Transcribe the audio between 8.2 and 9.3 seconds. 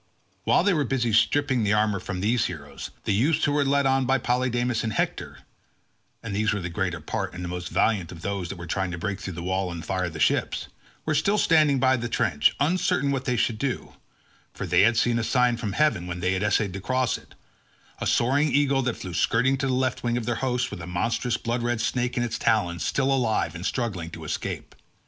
those that were trying to break